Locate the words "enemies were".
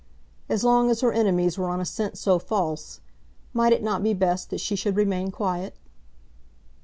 1.13-1.69